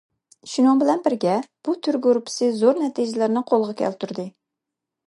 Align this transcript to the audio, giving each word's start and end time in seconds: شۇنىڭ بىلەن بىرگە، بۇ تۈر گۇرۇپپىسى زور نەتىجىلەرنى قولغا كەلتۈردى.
شۇنىڭ 0.53 0.79
بىلەن 0.83 1.03
بىرگە، 1.07 1.35
بۇ 1.67 1.75
تۈر 1.89 1.99
گۇرۇپپىسى 2.07 2.51
زور 2.63 2.83
نەتىجىلەرنى 2.87 3.47
قولغا 3.53 3.79
كەلتۈردى. 3.85 4.29